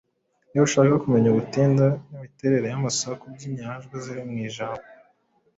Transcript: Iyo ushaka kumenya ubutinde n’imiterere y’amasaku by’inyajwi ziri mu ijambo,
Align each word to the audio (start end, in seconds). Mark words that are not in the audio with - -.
Iyo 0.51 0.61
ushaka 0.67 1.01
kumenya 1.03 1.27
ubutinde 1.29 1.85
n’imiterere 2.09 2.65
y’amasaku 2.69 3.23
by’inyajwi 3.35 3.95
ziri 4.03 4.21
mu 4.29 4.35
ijambo, 4.47 4.85